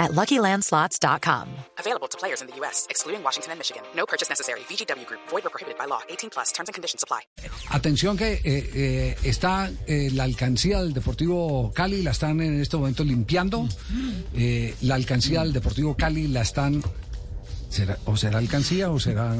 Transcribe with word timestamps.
at 0.00 0.10
LuckyLandSlots.com. 0.12 1.46
Available 1.78 2.08
to 2.08 2.18
players 2.18 2.40
in 2.42 2.48
the 2.48 2.56
U.S., 2.60 2.86
excluding 2.90 3.22
Washington 3.22 3.52
and 3.52 3.58
Michigan. 3.60 3.82
No 3.94 4.06
purchase 4.06 4.28
necessary. 4.28 4.60
VGW 4.60 5.06
Group. 5.06 5.20
Void 5.28 5.46
or 5.46 5.50
prohibited 5.50 5.78
by 5.78 5.84
law. 5.86 6.00
18 6.08 6.30
plus. 6.30 6.50
Terms 6.52 6.68
and 6.68 6.74
conditions 6.74 7.04
apply. 7.04 7.20
Atención 7.70 8.16
que 8.16 8.32
eh, 8.32 8.40
eh, 8.44 9.16
está 9.22 9.70
eh, 9.86 10.10
la 10.12 10.24
alcancía 10.24 10.80
del 10.80 10.92
Deportivo 10.92 11.70
Cali, 11.74 12.02
la 12.02 12.10
están 12.10 12.40
en 12.40 12.60
este 12.60 12.76
momento 12.76 13.04
limpiando. 13.04 13.68
Eh, 14.34 14.74
la 14.82 14.96
alcancía 14.96 15.40
del 15.40 15.52
Deportivo 15.52 15.94
Cali 15.96 16.26
la 16.28 16.42
están... 16.42 16.82
¿será, 17.70 17.96
¿O 18.04 18.16
será 18.16 18.38
alcancía 18.38 18.90
o 18.90 19.00
será...? 19.00 19.34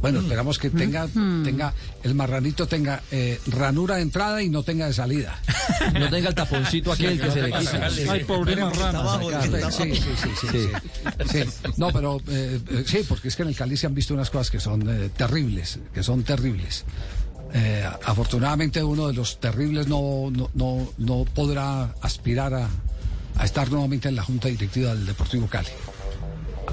Bueno, 0.00 0.20
esperamos 0.20 0.58
que 0.58 0.70
tenga, 0.70 1.06
tenga 1.06 1.72
el 2.02 2.14
marranito 2.14 2.66
tenga 2.66 3.02
eh, 3.12 3.38
ranura 3.46 3.96
de 3.96 4.02
entrada 4.02 4.42
y 4.42 4.48
no 4.48 4.62
tenga 4.64 4.86
de 4.86 4.92
salida. 4.92 5.38
No 5.94 6.10
tenga 6.10 6.28
el 6.30 6.34
taponcito 6.34 6.92
aquel 6.92 7.20
que 7.20 7.30
se 7.30 7.42
le 7.42 7.52
quita. 7.52 7.88
Ay, 8.10 8.24
pobre 8.24 8.56
marrano. 8.56 9.30
Sí, 9.70 9.94
sí, 9.94 10.00
sí, 10.16 10.28
sí, 10.40 10.46
sí. 10.50 11.44
Sí. 11.44 11.70
No, 11.76 11.90
pero 11.92 12.20
eh, 12.28 12.60
eh, 12.70 12.84
sí, 12.86 13.04
porque 13.08 13.28
es 13.28 13.36
que 13.36 13.42
en 13.42 13.48
el 13.48 13.56
Cali 13.56 13.76
se 13.76 13.86
han 13.86 13.94
visto 13.94 14.12
unas 14.12 14.30
cosas 14.30 14.50
que 14.50 14.60
son 14.60 14.88
eh, 14.88 15.10
terribles, 15.16 15.78
que 15.94 16.02
son 16.02 16.22
terribles. 16.22 16.84
Eh, 17.54 17.84
afortunadamente 18.04 18.82
uno 18.82 19.08
de 19.08 19.14
los 19.14 19.40
terribles 19.40 19.86
no, 19.88 20.30
no, 20.30 20.50
no, 20.54 20.92
no 20.98 21.24
podrá 21.34 21.94
aspirar 22.00 22.54
a, 22.54 22.68
a 23.36 23.44
estar 23.44 23.70
nuevamente 23.70 24.08
en 24.08 24.16
la 24.16 24.22
junta 24.22 24.48
directiva 24.48 24.94
del 24.94 25.06
Deportivo 25.06 25.46
Cali. 25.46 25.68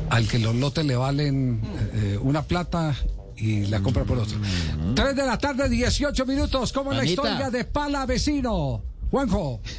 Al 0.09 0.27
que 0.27 0.39
los 0.39 0.55
lotes 0.55 0.85
le 0.85 0.95
valen 0.95 1.61
eh, 1.93 2.17
una 2.21 2.43
plata 2.43 2.95
y 3.35 3.65
la 3.65 3.81
compra 3.81 4.03
por 4.03 4.17
otro. 4.17 4.37
Tres 4.95 5.15
de 5.15 5.25
la 5.25 5.37
tarde, 5.37 5.69
18 5.69 6.25
minutos. 6.25 6.73
¿Cómo 6.73 6.91
es 6.91 6.97
la 6.97 7.05
historia 7.05 7.49
de 7.49 7.65
Pala 7.65 8.05
Vecino? 8.05 8.83
Juanjo. 9.11 9.61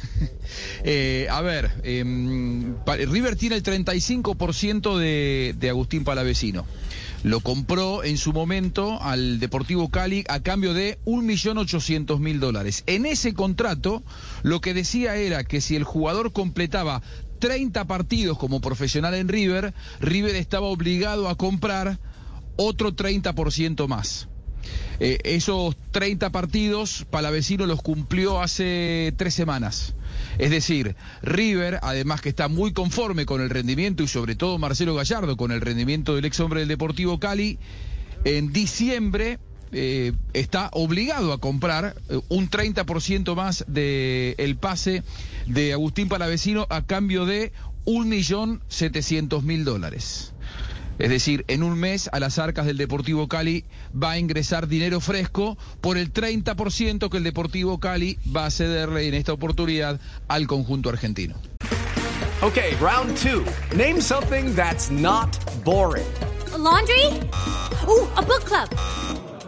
Eh, 0.83 1.27
a 1.29 1.41
ver, 1.41 1.69
em, 1.83 2.75
River 2.85 3.35
tiene 3.35 3.57
el 3.57 3.63
35% 3.63 4.97
de, 4.97 5.53
de 5.57 5.69
Agustín 5.69 6.03
Palavecino. 6.03 6.65
Lo 7.23 7.41
compró 7.41 8.03
en 8.03 8.17
su 8.17 8.33
momento 8.33 8.99
al 9.01 9.39
Deportivo 9.39 9.89
Cali 9.89 10.23
a 10.27 10.39
cambio 10.39 10.73
de 10.73 10.97
1.800.000 11.05 12.39
dólares. 12.39 12.83
En 12.87 13.05
ese 13.05 13.33
contrato, 13.33 14.03
lo 14.41 14.61
que 14.61 14.73
decía 14.73 15.17
era 15.17 15.43
que 15.43 15.61
si 15.61 15.75
el 15.75 15.83
jugador 15.83 16.31
completaba 16.31 17.03
30 17.39 17.85
partidos 17.85 18.37
como 18.37 18.61
profesional 18.61 19.13
en 19.15 19.27
River, 19.27 19.73
River 19.99 20.35
estaba 20.35 20.67
obligado 20.67 21.29
a 21.29 21.35
comprar 21.35 21.99
otro 22.55 22.95
30% 22.95 23.87
más. 23.87 24.27
Eh, 24.99 25.19
esos 25.23 25.77
30 25.91 26.31
partidos, 26.31 27.05
Palavecino 27.09 27.65
los 27.65 27.81
cumplió 27.81 28.41
hace 28.41 29.13
tres 29.17 29.33
semanas. 29.33 29.95
Es 30.37 30.51
decir, 30.51 30.95
River, 31.21 31.79
además 31.81 32.21
que 32.21 32.29
está 32.29 32.49
muy 32.49 32.73
conforme 32.73 33.25
con 33.25 33.41
el 33.41 33.49
rendimiento 33.49 34.03
y 34.03 34.07
sobre 34.07 34.35
todo 34.35 34.57
Marcelo 34.57 34.95
Gallardo 34.95 35.37
con 35.37 35.51
el 35.51 35.61
rendimiento 35.61 36.15
del 36.15 36.25
ex 36.25 36.39
hombre 36.41 36.59
del 36.59 36.69
Deportivo 36.69 37.19
Cali, 37.19 37.59
en 38.25 38.51
diciembre 38.51 39.39
eh, 39.71 40.13
está 40.33 40.69
obligado 40.73 41.33
a 41.33 41.39
comprar 41.39 41.95
eh, 42.09 42.19
un 42.29 42.49
30% 42.49 43.35
más 43.35 43.65
del 43.67 44.35
el 44.37 44.57
pase 44.57 45.03
de 45.45 45.73
Agustín 45.73 46.09
Palavecino 46.09 46.65
a 46.69 46.85
cambio 46.85 47.25
de 47.25 47.51
1.700.000 47.85 49.63
dólares. 49.63 50.33
Es 50.99 51.09
decir, 51.09 51.45
en 51.47 51.63
un 51.63 51.79
mes 51.79 52.09
a 52.11 52.19
las 52.19 52.39
arcas 52.39 52.65
del 52.65 52.77
Deportivo 52.77 53.29
Cali 53.29 53.63
va 53.91 54.11
a 54.11 54.19
ingresar 54.19 54.67
dinero 54.67 54.99
fresco 54.99 55.57
por 55.79 55.97
el 55.97 56.11
30% 56.11 57.09
que 57.09 57.17
el 57.17 57.23
Deportivo 57.23 57.79
Cali 57.79 58.19
va 58.35 58.45
a 58.45 58.51
cederle 58.51 59.07
en 59.07 59.13
esta 59.13 59.31
oportunidad 59.31 59.99
al 60.27 60.45
conjunto 60.45 60.89
argentino. 60.89 61.35
Okay, 62.41 62.75
round 62.81 63.17
two. 63.17 63.43
Name 63.75 64.01
something 64.01 64.53
that's 64.55 64.89
not 64.89 65.37
boring. 65.63 66.05
A 66.53 66.57
laundry? 66.57 67.05
Ooh, 67.87 68.07
a 68.15 68.21
book 68.21 68.45
club. 68.45 68.69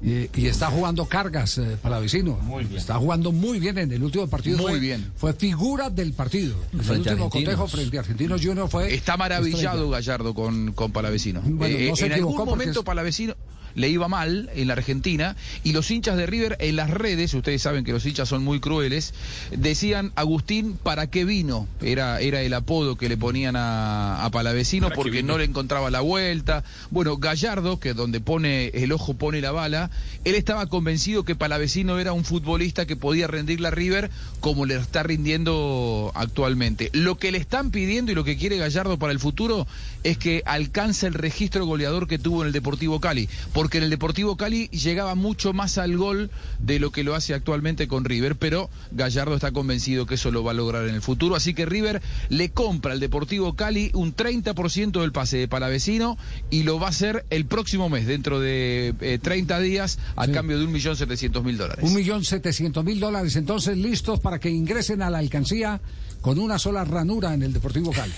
Y, 0.00 0.30
y 0.40 0.46
está 0.46 0.70
jugando 0.70 1.06
cargas 1.06 1.58
eh, 1.58 1.76
para 1.82 1.98
vecino. 1.98 2.38
Muy 2.42 2.64
bien. 2.64 2.78
Está 2.78 2.94
jugando 2.98 3.32
muy 3.32 3.58
bien 3.58 3.78
en 3.78 3.90
el 3.92 4.02
último 4.02 4.28
partido. 4.28 4.58
Muy 4.58 4.70
fue, 4.72 4.80
bien. 4.80 5.10
Fue 5.16 5.32
figura 5.32 5.90
del 5.90 6.12
partido. 6.12 6.56
En 6.72 6.80
el 6.80 6.90
último 7.00 7.28
cotejo 7.30 7.66
frente 7.66 7.96
a 7.96 8.00
Argentinos 8.00 8.40
Junior 8.44 8.68
fue. 8.68 8.94
Está 8.94 9.16
maravillado 9.16 9.76
estrella. 9.76 9.90
Gallardo 9.90 10.34
con, 10.34 10.72
con 10.72 10.92
Palavecino. 10.92 11.40
Bueno, 11.44 11.76
no 11.90 11.96
se 11.96 12.06
en 12.06 12.12
equivocó 12.12 12.42
algún 12.42 12.48
momento 12.54 12.80
es- 12.80 12.84
Palavecino 12.86 13.34
le 13.78 13.88
iba 13.88 14.08
mal 14.08 14.50
en 14.54 14.68
la 14.68 14.74
Argentina 14.74 15.36
y 15.64 15.72
los 15.72 15.90
hinchas 15.90 16.16
de 16.16 16.26
River 16.26 16.56
en 16.60 16.76
las 16.76 16.90
redes, 16.90 17.32
ustedes 17.34 17.62
saben 17.62 17.84
que 17.84 17.92
los 17.92 18.04
hinchas 18.04 18.28
son 18.28 18.44
muy 18.44 18.60
crueles, 18.60 19.14
decían 19.50 20.12
Agustín, 20.16 20.76
¿para 20.82 21.08
qué 21.08 21.24
vino? 21.24 21.66
Era, 21.80 22.20
era 22.20 22.42
el 22.42 22.52
apodo 22.54 22.96
que 22.96 23.08
le 23.08 23.16
ponían 23.16 23.56
a, 23.56 24.24
a 24.24 24.30
Palavecino 24.30 24.90
porque 24.90 25.22
no 25.22 25.38
le 25.38 25.44
encontraba 25.44 25.90
la 25.90 26.00
vuelta. 26.00 26.64
Bueno, 26.90 27.16
Gallardo, 27.16 27.78
que 27.78 27.94
donde 27.94 28.20
pone 28.20 28.68
el 28.68 28.92
ojo 28.92 29.14
pone 29.14 29.40
la 29.40 29.52
bala, 29.52 29.90
él 30.24 30.34
estaba 30.34 30.66
convencido 30.66 31.24
que 31.24 31.34
Palavecino 31.34 31.98
era 31.98 32.12
un 32.12 32.24
futbolista 32.24 32.86
que 32.86 32.96
podía 32.96 33.26
rendirle 33.26 33.68
a 33.68 33.70
River 33.70 34.10
como 34.40 34.66
le 34.66 34.76
está 34.76 35.02
rindiendo 35.02 36.12
actualmente. 36.14 36.90
Lo 36.92 37.16
que 37.16 37.32
le 37.32 37.38
están 37.38 37.70
pidiendo 37.70 38.12
y 38.12 38.14
lo 38.14 38.24
que 38.24 38.36
quiere 38.36 38.56
Gallardo 38.56 38.98
para 38.98 39.12
el 39.12 39.18
futuro 39.18 39.66
es 40.04 40.18
que 40.18 40.42
alcance 40.46 41.06
el 41.06 41.14
registro 41.14 41.66
goleador 41.66 42.08
que 42.08 42.18
tuvo 42.18 42.42
en 42.42 42.48
el 42.48 42.52
Deportivo 42.52 43.00
Cali, 43.00 43.28
porque 43.52 43.67
en 43.76 43.84
el 43.84 43.90
Deportivo 43.90 44.36
Cali 44.38 44.68
llegaba 44.68 45.14
mucho 45.14 45.52
más 45.52 45.76
al 45.76 45.98
gol 45.98 46.30
de 46.60 46.78
lo 46.80 46.90
que 46.90 47.04
lo 47.04 47.14
hace 47.14 47.34
actualmente 47.34 47.86
con 47.88 48.06
River, 48.06 48.36
pero 48.36 48.70
Gallardo 48.92 49.34
está 49.34 49.52
convencido 49.52 50.06
que 50.06 50.14
eso 50.14 50.30
lo 50.30 50.42
va 50.42 50.52
a 50.52 50.54
lograr 50.54 50.88
en 50.88 50.94
el 50.94 51.02
futuro, 51.02 51.36
así 51.36 51.52
que 51.52 51.66
River 51.66 52.00
le 52.30 52.48
compra 52.50 52.92
al 52.92 53.00
Deportivo 53.00 53.54
Cali 53.54 53.90
un 53.92 54.16
30% 54.16 55.00
del 55.02 55.12
pase 55.12 55.36
de 55.36 55.48
Palavecino 55.48 56.16
y 56.48 56.62
lo 56.62 56.78
va 56.80 56.86
a 56.86 56.90
hacer 56.90 57.26
el 57.28 57.44
próximo 57.44 57.90
mes, 57.90 58.06
dentro 58.06 58.40
de 58.40 58.94
eh, 59.00 59.18
30 59.20 59.60
días, 59.60 59.98
a 60.16 60.24
Sí. 60.24 60.32
cambio 60.32 60.58
de 60.58 60.64
1.700.000 60.66 61.56
dólares. 61.56 61.84
Un 61.84 61.94
millón 61.94 62.24
setecientos 62.24 62.84
mil 62.84 63.00
dólares. 63.00 63.36
Entonces, 63.36 63.76
listos 63.76 64.20
para 64.20 64.38
que 64.38 64.48
ingresen 64.50 65.02
a 65.02 65.10
la 65.10 65.18
alcancía 65.18 65.80
con 66.20 66.38
una 66.38 66.58
sola 66.58 66.84
ranura 66.84 67.34
en 67.34 67.42
el 67.42 67.52
Deportivo 67.52 67.90
Cali. 67.92 68.12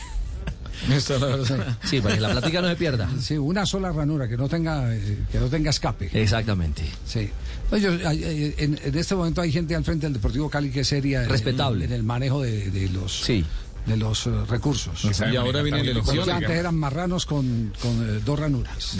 Sí, 1.85 2.01
para 2.01 2.15
que 2.15 2.21
la 2.21 2.31
plática 2.31 2.61
no 2.63 2.69
se 2.69 2.77
pierda. 2.77 3.09
Sí, 3.21 3.37
una 3.37 3.67
sola 3.67 3.91
ranura, 3.93 4.29
que 4.29 4.37
no 4.37 4.49
tenga, 4.49 4.95
eh, 4.95 5.19
que 5.31 5.39
no 5.39 5.47
tenga 5.49 5.71
escape. 5.71 6.11
Exactamente. 6.13 6.83
Sí. 7.07 7.31
No, 7.71 7.77
yo, 7.79 7.93
en, 7.93 8.79
en 8.83 8.99
este 8.99 9.15
momento 9.15 9.41
hay 9.41 9.53
gente 9.53 9.75
al 9.77 9.85
frente 9.85 10.07
del 10.07 10.15
Deportivo 10.15 10.49
Cali 10.51 10.71
que 10.71 10.81
es 10.81 10.89
seria. 10.89 11.23
en- 11.23 11.29
Respetable. 11.29 11.85
En, 11.85 11.93
el 11.93 12.03
manejo 12.03 12.43
de, 12.43 12.71
de 12.71 12.89
los, 12.89 13.21
Sí. 13.21 13.45
de 13.87 13.97
los 13.97 14.27
eh, 14.27 14.31
recursos. 14.49 15.05
Y 15.31 15.37
ahora 15.37 15.63
viene 15.63 15.85
la 15.85 15.91
elección. 15.93 16.29
antes 16.31 16.51
eran 16.51 16.77
marranos 16.77 17.27
con, 17.27 17.73
con 17.81 18.17
eh, 18.17 18.21
dos 18.25 18.39
ranuras. 18.39 18.97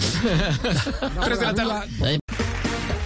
Tres 1.25 1.39
de 1.55 1.65
la 1.65 1.85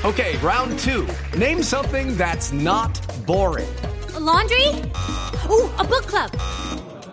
Okay, 0.03 0.37
round 0.43 0.77
two. 0.79 1.07
Name 1.35 1.63
something 1.63 2.15
that's 2.15 2.51
not 2.51 2.99
boring. 3.25 3.65
A 4.15 4.19
laundry? 4.19 4.83
Ooh, 5.49 5.67
a 5.79 5.83
book 5.83 6.05
club. 6.05 6.29